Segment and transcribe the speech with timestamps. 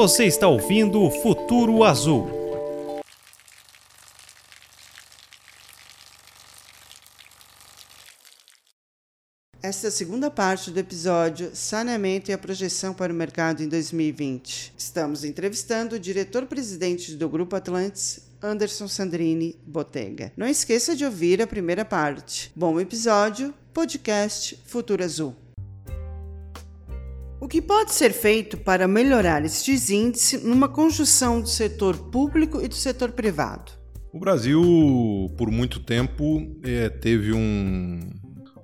[0.00, 2.30] Você está ouvindo o Futuro Azul.
[9.60, 13.68] Esta é a segunda parte do episódio Saneamento e a projeção para o mercado em
[13.68, 14.72] 2020.
[14.78, 20.32] Estamos entrevistando o diretor-presidente do Grupo Atlantis, Anderson Sandrini Botega.
[20.36, 22.52] Não esqueça de ouvir a primeira parte.
[22.54, 25.47] Bom episódio, podcast Futuro Azul.
[27.48, 32.68] O que pode ser feito para melhorar estes índices numa conjunção do setor público e
[32.68, 33.72] do setor privado?
[34.12, 34.60] O Brasil,
[35.34, 38.00] por muito tempo, é, teve um,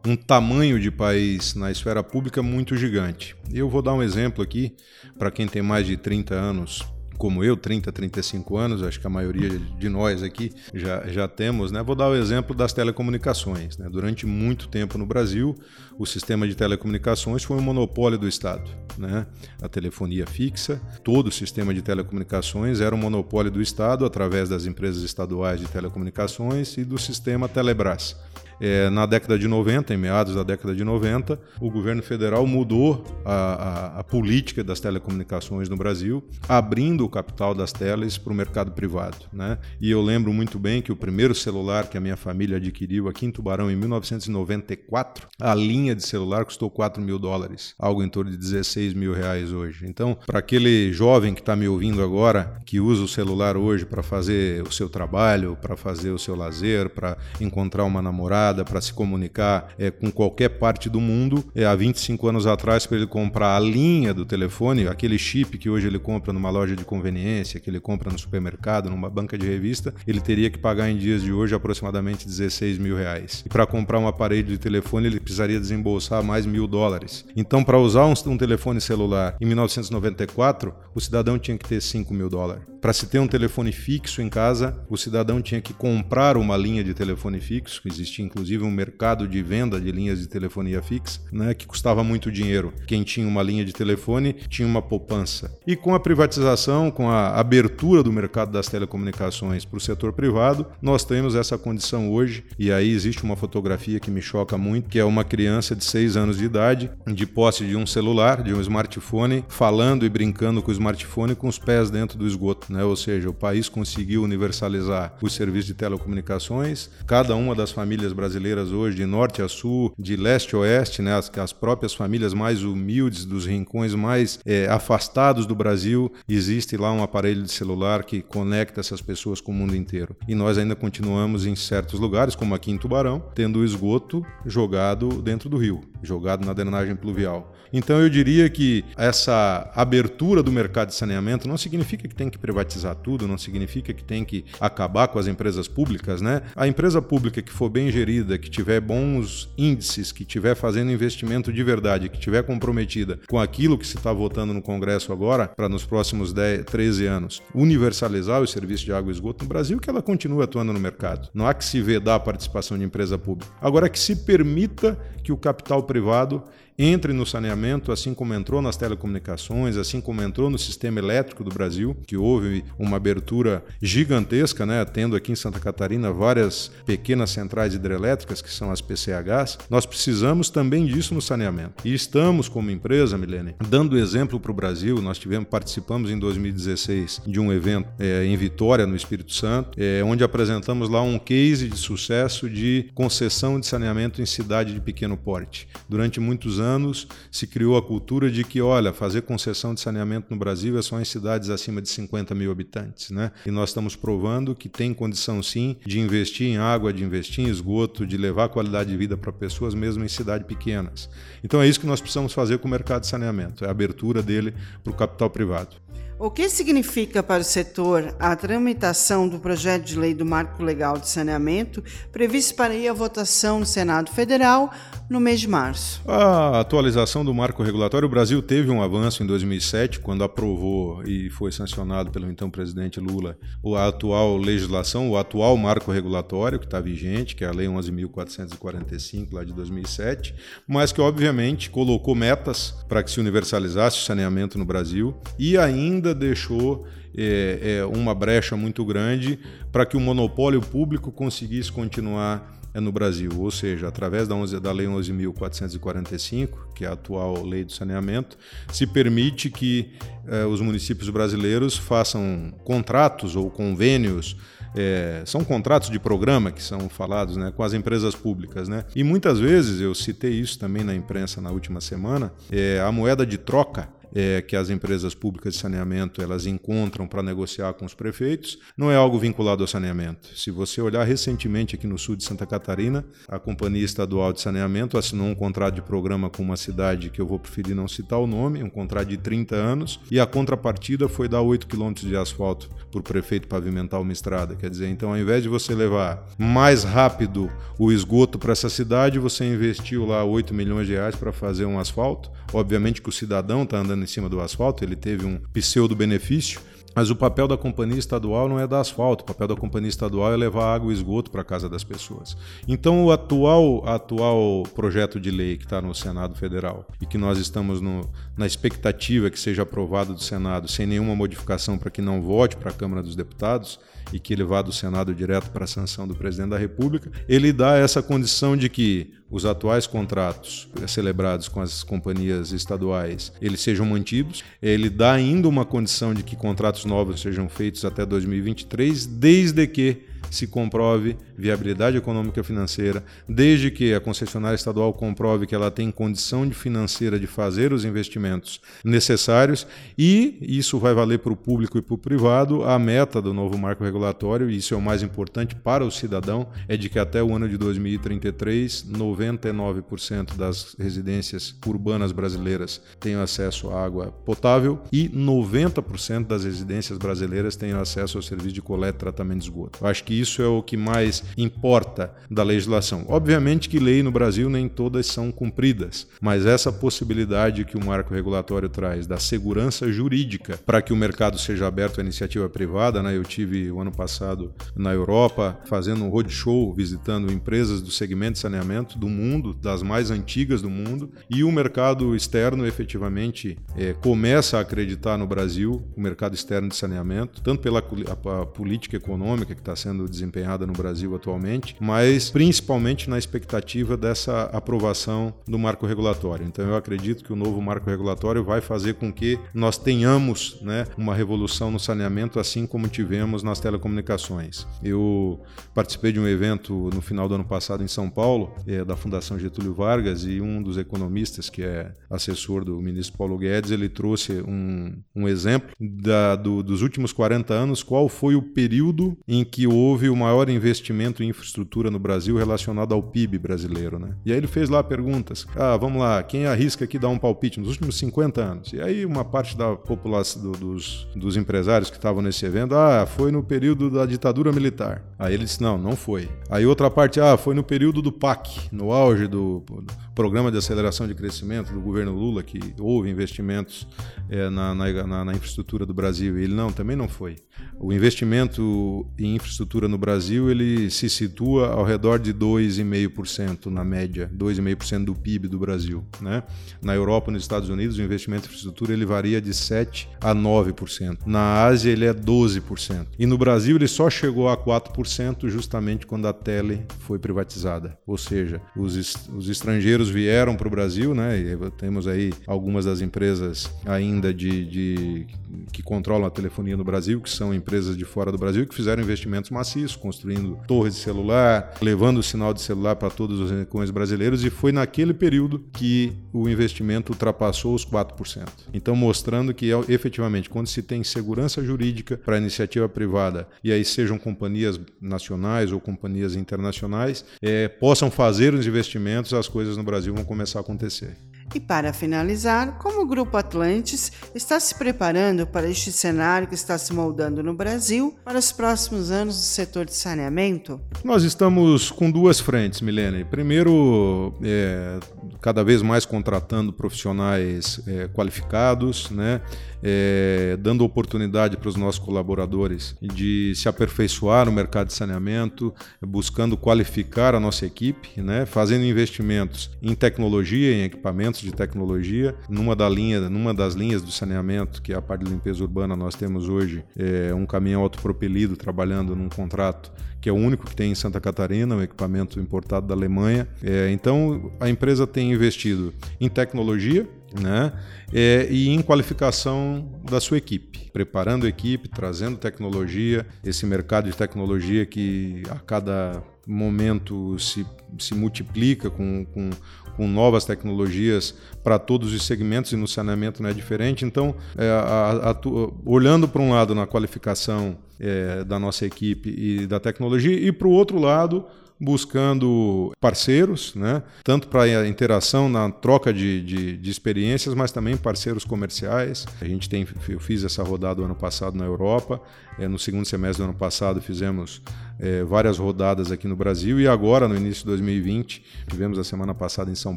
[0.06, 3.34] um tamanho de país na esfera pública muito gigante.
[3.50, 4.76] Eu vou dar um exemplo aqui
[5.18, 6.82] para quem tem mais de 30 anos
[7.24, 11.72] como eu, 30, 35 anos, acho que a maioria de nós aqui já, já temos,
[11.72, 11.82] né?
[11.82, 13.78] Vou dar o exemplo das telecomunicações.
[13.78, 13.88] Né?
[13.90, 15.56] Durante muito tempo no Brasil,
[15.98, 18.70] o sistema de telecomunicações foi um monopólio do Estado.
[18.98, 19.26] Né?
[19.62, 24.66] A telefonia fixa, todo o sistema de telecomunicações era um monopólio do Estado através das
[24.66, 28.14] empresas estaduais de telecomunicações e do sistema Telebrás.
[28.60, 33.04] É, na década de 90, em meados da década de 90, o governo federal mudou
[33.24, 38.36] a, a, a política das telecomunicações no Brasil, abrindo o capital das teles para o
[38.36, 39.16] mercado privado.
[39.32, 39.58] Né?
[39.80, 43.26] E eu lembro muito bem que o primeiro celular que a minha família adquiriu aqui
[43.26, 48.30] em Tubarão em 1994, a linha de celular custou 4 mil dólares, algo em torno
[48.30, 49.86] de 16 mil reais hoje.
[49.86, 54.02] Então, para aquele jovem que está me ouvindo agora, que usa o celular hoje para
[54.02, 58.92] fazer o seu trabalho, para fazer o seu lazer, para encontrar uma namorada, para se
[58.92, 61.44] comunicar é, com qualquer parte do mundo.
[61.54, 65.70] É, há 25 anos atrás, para ele comprar a linha do telefone, aquele chip que
[65.70, 69.46] hoje ele compra numa loja de conveniência, que ele compra no supermercado, numa banca de
[69.46, 73.42] revista, ele teria que pagar em dias de hoje aproximadamente 16 mil reais.
[73.46, 77.24] E para comprar um aparelho de telefone, ele precisaria desembolsar mais mil dólares.
[77.36, 82.12] Então, para usar um, um telefone celular em 1994, o cidadão tinha que ter 5
[82.12, 82.74] mil dólares.
[82.80, 86.84] Para se ter um telefone fixo em casa, o cidadão tinha que comprar uma linha
[86.84, 91.20] de telefone fixo, que existia inclusive um mercado de venda de linhas de telefonia fixa,
[91.32, 92.72] né, que custava muito dinheiro.
[92.86, 95.56] Quem tinha uma linha de telefone tinha uma poupança.
[95.64, 100.66] E com a privatização, com a abertura do mercado das telecomunicações para o setor privado,
[100.82, 102.44] nós temos essa condição hoje.
[102.58, 106.16] E aí existe uma fotografia que me choca muito, que é uma criança de 6
[106.16, 110.70] anos de idade, de posse de um celular, de um smartphone, falando e brincando com
[110.70, 112.72] o smartphone com os pés dentro do esgoto.
[112.72, 112.82] Né?
[112.82, 118.23] Ou seja, o país conseguiu universalizar os serviços de telecomunicações, cada uma das famílias brasileiras
[118.24, 122.32] brasileiras hoje, de norte a sul, de leste a oeste, né, as, as próprias famílias
[122.32, 128.02] mais humildes, dos rincões mais é, afastados do Brasil, existe lá um aparelho de celular
[128.02, 130.16] que conecta essas pessoas com o mundo inteiro.
[130.26, 135.20] E nós ainda continuamos em certos lugares, como aqui em Tubarão, tendo o esgoto jogado
[135.20, 137.54] dentro do rio, jogado na drenagem pluvial.
[137.76, 142.38] Então eu diria que essa abertura do mercado de saneamento não significa que tem que
[142.38, 146.42] privatizar tudo, não significa que tem que acabar com as empresas públicas, né?
[146.54, 151.52] A empresa pública que for bem gerida que tiver bons índices, que tiver fazendo investimento
[151.52, 155.68] de verdade, que tiver comprometida com aquilo que se está votando no Congresso agora, para
[155.68, 159.90] nos próximos 10, 13 anos, universalizar o serviço de água e esgoto no Brasil, que
[159.90, 161.28] ela continue atuando no mercado.
[161.34, 163.50] Não há que se vedar a participação de empresa pública.
[163.60, 166.44] Agora que se permita que o capital privado
[166.78, 171.50] entre no saneamento, assim como entrou nas telecomunicações, assim como entrou no sistema elétrico do
[171.50, 177.74] Brasil, que houve uma abertura gigantesca, né, tendo aqui em Santa Catarina várias pequenas centrais
[177.74, 179.58] hidrelétricas, que são as PCHs.
[179.70, 181.86] Nós precisamos também disso no saneamento.
[181.86, 185.00] E estamos, como empresa, Milene, dando exemplo para o Brasil.
[185.00, 190.02] Nós tivemos, participamos em 2016 de um evento é, em Vitória, no Espírito Santo, é,
[190.04, 195.16] onde apresentamos lá um case de sucesso de concessão de saneamento em cidade de pequeno
[195.16, 195.68] porte.
[195.88, 200.36] Durante muitos anos se criou a cultura de que, olha, fazer concessão de saneamento no
[200.36, 203.30] Brasil é só em cidades acima de 50 mil habitantes, né?
[203.46, 207.48] E nós estamos provando que tem condição sim de investir em água, de investir em
[207.48, 211.08] esgoto, de levar qualidade de vida para pessoas mesmo em cidades pequenas.
[211.42, 214.22] Então é isso que nós precisamos fazer com o mercado de saneamento, é a abertura
[214.22, 215.83] dele para o capital privado.
[216.16, 220.96] O que significa para o setor a tramitação do projeto de lei do Marco Legal
[220.96, 221.82] de Saneamento,
[222.12, 224.72] previsto para ir à votação no Senado Federal
[225.10, 226.00] no mês de março?
[226.06, 231.30] A atualização do marco regulatório, o Brasil teve um avanço em 2007, quando aprovou e
[231.30, 233.36] foi sancionado pelo então presidente Lula
[233.76, 239.32] a atual legislação, o atual marco regulatório que está vigente, que é a Lei 11.445,
[239.32, 240.34] lá de 2007,
[240.66, 246.03] mas que obviamente colocou metas para que se universalizasse o saneamento no Brasil e ainda
[246.04, 246.86] ainda deixou
[247.16, 249.38] é, é, uma brecha muito grande
[249.72, 254.58] para que o monopólio público conseguisse continuar é no Brasil, ou seja, através da, 11,
[254.58, 258.36] da Lei 11.445, que é a atual lei do saneamento,
[258.72, 259.92] se permite que
[260.26, 264.36] eh, os municípios brasileiros façam contratos ou convênios
[264.74, 268.68] é, são contratos de programa que são falados né, com as empresas públicas.
[268.68, 268.84] Né?
[268.96, 273.24] E muitas vezes, eu citei isso também na imprensa na última semana, é, a moeda
[273.24, 277.94] de troca é, que as empresas públicas de saneamento elas encontram para negociar com os
[277.94, 280.28] prefeitos não é algo vinculado ao saneamento.
[280.36, 284.96] Se você olhar recentemente aqui no sul de Santa Catarina, a Companhia Estadual de Saneamento
[284.96, 288.26] assinou um contrato de programa com uma cidade que eu vou preferir não citar o
[288.26, 292.68] nome, um contrato de 30 anos, e a contrapartida foi dar 8 quilômetros de asfalto
[292.90, 294.54] para o prefeito pavimentar uma estrada.
[294.54, 299.18] Quer dizer, então ao invés de você levar mais rápido o esgoto para essa cidade,
[299.18, 302.30] você investiu lá 8 milhões de reais para fazer um asfalto.
[302.52, 306.60] Obviamente que o cidadão está andando em cima do asfalto, ele teve um pseudo-benefício,
[306.94, 310.32] mas o papel da companhia estadual não é dar asfalto, o papel da companhia estadual
[310.32, 312.36] é levar água e esgoto para a casa das pessoas.
[312.68, 317.38] Então, o atual, atual projeto de lei que está no Senado Federal e que nós
[317.38, 322.22] estamos no, na expectativa que seja aprovado do Senado sem nenhuma modificação para que não
[322.22, 323.80] vote para a Câmara dos Deputados
[324.12, 327.52] e que ele vá do Senado direto para a sanção do presidente da República, ele
[327.52, 333.86] dá essa condição de que os atuais contratos celebrados com as companhias estaduais eles sejam
[333.86, 334.44] mantidos.
[334.62, 340.02] Ele dá ainda uma condição de que contratos novos sejam feitos até 2023, desde que
[340.30, 346.50] se comprove viabilidade econômica financeira, desde que a concessionária estadual comprove que ela tem condição
[346.50, 349.66] financeira de fazer os investimentos necessários
[349.96, 352.64] e isso vai valer para o público e para o privado.
[352.64, 356.48] A meta do novo marco regulatório, e isso é o mais importante para o cidadão,
[356.68, 363.70] é de que até o ano de 2033, 99% das residências urbanas brasileiras tenham acesso
[363.70, 369.00] à água potável e 90% das residências brasileiras tenham acesso ao serviço de coleta e
[369.00, 369.78] tratamento de esgoto.
[369.80, 373.04] Eu acho que isso é o que mais importa da legislação.
[373.08, 378.14] Obviamente que lei no Brasil nem todas são cumpridas, mas essa possibilidade que o marco
[378.14, 383.16] regulatório traz da segurança jurídica para que o mercado seja aberto à iniciativa privada, né?
[383.16, 388.38] Eu tive o ano passado na Europa fazendo um roadshow visitando empresas do segmento de
[388.40, 394.58] saneamento do mundo, das mais antigas do mundo, e o mercado externo efetivamente é, começa
[394.58, 399.54] a acreditar no Brasil, o mercado externo de saneamento, tanto pela a, a política econômica
[399.54, 405.86] que está sendo desempenhada no Brasil atualmente, mas principalmente na expectativa dessa aprovação do marco
[405.86, 406.46] regulatório.
[406.46, 410.86] Então eu acredito que o novo marco regulatório vai fazer com que nós tenhamos né,
[410.96, 414.66] uma revolução no saneamento, assim como tivemos nas telecomunicações.
[414.82, 415.40] Eu
[415.74, 419.38] participei de um evento no final do ano passado em São Paulo, é, da Fundação
[419.38, 424.32] Getúlio Vargas, e um dos economistas, que é assessor do ministro Paulo Guedes, ele trouxe
[424.46, 429.66] um, um exemplo da, do, dos últimos 40 anos, qual foi o período em que
[429.66, 433.98] houve o maior investimento em infraestrutura no Brasil relacionado ao PIB brasileiro.
[433.98, 434.14] Né?
[434.24, 435.46] E aí ele fez lá perguntas.
[435.56, 438.72] Ah, vamos lá, quem arrisca aqui dar um palpite nos últimos 50 anos?
[438.72, 443.06] E aí uma parte da população, do, dos, dos empresários que estavam nesse evento, ah,
[443.06, 445.04] foi no período da ditadura militar.
[445.18, 446.28] Aí ele disse, não, não foi.
[446.50, 450.58] Aí outra parte, ah, foi no período do PAC, no auge do, do Programa de
[450.58, 453.86] Aceleração de Crescimento do governo Lula, que houve investimentos
[454.28, 456.38] é, na, na, na infraestrutura do Brasil.
[456.38, 457.36] E ele, não, também não foi.
[457.78, 464.30] O investimento em infraestrutura no Brasil ele se situa ao redor de 2,5% na média,
[464.34, 466.04] 2,5% do PIB do Brasil.
[466.20, 466.42] Né?
[466.82, 470.34] Na Europa e nos Estados Unidos, o investimento em infraestrutura ele varia de 7% a
[470.34, 471.18] 9%.
[471.26, 473.06] Na Ásia, ele é 12%.
[473.18, 477.98] E no Brasil, ele só chegou a 4% justamente quando a Tele foi privatizada.
[478.06, 478.96] Ou seja, os,
[479.34, 481.38] os estrangeiros vieram para o Brasil, né?
[481.38, 485.26] E temos aí algumas das empresas ainda de, de
[485.72, 489.02] que controlam a telefonia no Brasil, que são empresas de fora do Brasil, que fizeram
[489.02, 493.90] investimentos maciços, construindo torres de celular, levando o sinal de celular para todos os rincões
[493.90, 498.46] brasileiros, e foi naquele período que o investimento ultrapassou os 4%.
[498.72, 503.84] Então, mostrando que efetivamente, quando se tem segurança jurídica para a iniciativa privada, e aí
[503.84, 510.14] sejam companhias nacionais ou companhias internacionais, é, possam fazer os investimentos, as coisas no Brasil
[510.14, 511.16] vão começar a acontecer.
[511.54, 516.78] E para finalizar, como o Grupo Atlantis está se preparando para este cenário que está
[516.78, 520.80] se moldando no Brasil para os próximos anos do setor de saneamento?
[521.04, 523.24] Nós estamos com duas frentes, Milene.
[523.24, 524.98] Primeiro, é,
[525.40, 529.40] cada vez mais contratando profissionais é, qualificados, né?
[529.86, 536.56] é, dando oportunidade para os nossos colaboradores de se aperfeiçoar no mercado de saneamento, buscando
[536.56, 542.34] qualificar a nossa equipe, né, fazendo investimentos em tecnologia, em equipamentos de tecnologia.
[542.48, 545.94] Numa, da linha, numa das linhas do saneamento, que é a parte de limpeza urbana,
[545.94, 549.92] nós temos hoje é, um caminhão autopropelido trabalhando num contrato
[550.24, 553.46] que é o único que tem em Santa Catarina, um equipamento importado da Alemanha.
[553.62, 557.06] É, então, a empresa tem investido em tecnologia,
[557.38, 557.74] né?
[558.10, 564.16] É, e em qualificação da sua equipe, preparando a equipe, trazendo tecnologia, esse mercado de
[564.16, 567.66] tecnologia que a cada momento se,
[567.98, 569.50] se multiplica com, com,
[569.96, 574.04] com novas tecnologias para todos os segmentos e no saneamento não é diferente.
[574.04, 575.36] Então, é, a, a,
[575.84, 580.68] olhando para um lado na qualificação é, da nossa equipe e da tecnologia, e para
[580.68, 581.44] o outro lado,
[581.80, 584.02] buscando parceiros, né?
[584.22, 589.26] tanto para a interação na troca de, de, de, experiências, mas também parceiros comerciais.
[589.40, 592.20] A gente tem, eu fiz essa rodada ano passado na Europa,
[592.58, 594.62] é, no segundo semestre do ano passado fizemos
[594.98, 599.34] é, várias rodadas aqui no Brasil e agora, no início de 2020, tivemos a semana
[599.34, 599.96] passada em São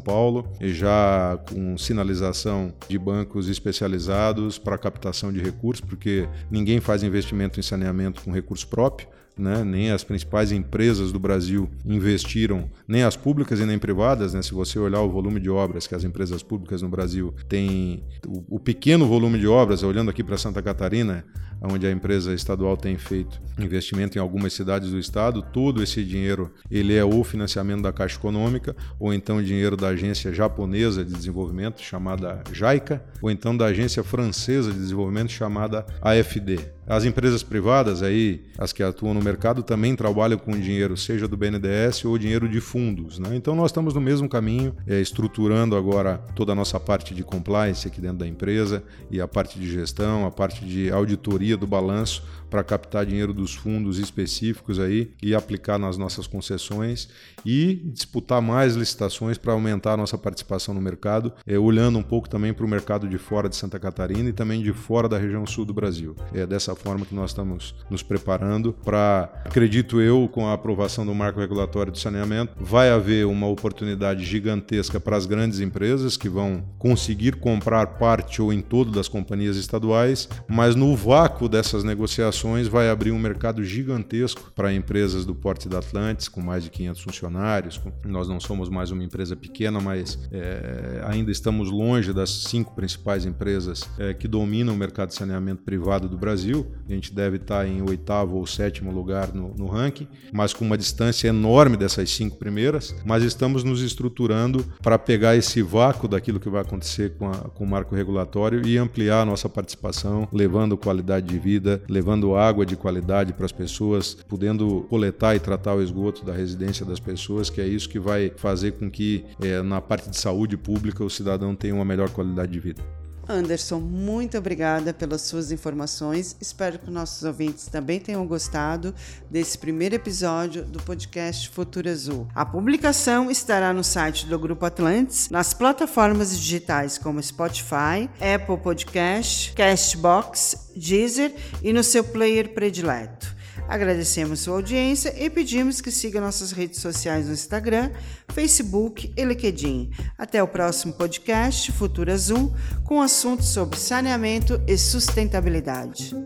[0.00, 7.60] Paulo, já com sinalização de bancos especializados para captação de recursos, porque ninguém faz investimento
[7.60, 9.64] em saneamento com recurso próprio né?
[9.64, 14.34] nem as principais empresas do Brasil investiram, nem as públicas e nem privadas.
[14.34, 14.42] Né?
[14.42, 18.56] Se você olhar o volume de obras que as empresas públicas no Brasil têm, o,
[18.56, 21.24] o pequeno volume de obras, olhando aqui para Santa Catarina,
[21.60, 26.52] onde a empresa estadual tem feito investimento em algumas cidades do estado, todo esse dinheiro
[26.70, 31.80] ele é ou financiamento da Caixa Econômica, ou então dinheiro da agência japonesa de desenvolvimento,
[31.80, 36.77] chamada JICA, ou então da agência francesa de desenvolvimento, chamada AFD.
[36.88, 41.36] As empresas privadas, aí, as que atuam no mercado, também trabalham com dinheiro, seja do
[41.36, 43.18] BNDES ou dinheiro de fundos.
[43.18, 43.36] Né?
[43.36, 47.86] Então, nós estamos no mesmo caminho, é, estruturando agora toda a nossa parte de compliance
[47.86, 52.22] aqui dentro da empresa e a parte de gestão, a parte de auditoria do balanço
[52.48, 57.08] para captar dinheiro dos fundos específicos aí e aplicar nas nossas concessões
[57.44, 62.28] e disputar mais licitações para aumentar a nossa participação no mercado, é, olhando um pouco
[62.28, 65.46] também para o mercado de fora de Santa Catarina e também de fora da região
[65.46, 66.16] sul do Brasil.
[66.32, 71.14] É dessa forma que nós estamos nos preparando para, acredito eu, com a aprovação do
[71.14, 76.64] marco regulatório de saneamento, vai haver uma oportunidade gigantesca para as grandes empresas que vão
[76.78, 82.37] conseguir comprar parte ou em todo das companhias estaduais, mas no vácuo dessas negociações
[82.68, 87.02] vai abrir um mercado gigantesco para empresas do porte da Atlantis, com mais de 500
[87.02, 87.80] funcionários.
[88.04, 93.24] Nós não somos mais uma empresa pequena, mas é, ainda estamos longe das cinco principais
[93.24, 96.66] empresas é, que dominam o mercado de saneamento privado do Brasil.
[96.88, 100.78] A gente deve estar em oitavo ou sétimo lugar no, no ranking, mas com uma
[100.78, 102.94] distância enorme dessas cinco primeiras.
[103.04, 107.64] Mas estamos nos estruturando para pegar esse vácuo daquilo que vai acontecer com, a, com
[107.64, 112.76] o marco regulatório e ampliar a nossa participação, levando qualidade de vida, levando água de
[112.76, 117.60] qualidade para as pessoas, podendo coletar e tratar o esgoto da residência das pessoas que
[117.60, 121.54] é isso que vai fazer com que é, na parte de saúde pública o cidadão
[121.54, 122.82] tenha uma melhor qualidade de vida.
[123.28, 126.36] Anderson, muito obrigada pelas suas informações.
[126.40, 128.94] Espero que nossos ouvintes também tenham gostado
[129.30, 132.26] desse primeiro episódio do podcast Futuro Azul.
[132.34, 139.52] A publicação estará no site do Grupo Atlantis, nas plataformas digitais como Spotify, Apple Podcast,
[139.52, 143.37] Castbox, Deezer e no seu player predileto.
[143.68, 147.90] Agradecemos sua audiência e pedimos que siga nossas redes sociais no Instagram,
[148.32, 149.90] Facebook e LinkedIn.
[150.16, 152.50] Até o próximo podcast Futura Zoom
[152.84, 156.16] com assuntos sobre saneamento e sustentabilidade.